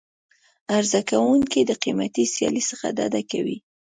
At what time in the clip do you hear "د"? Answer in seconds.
1.65-1.71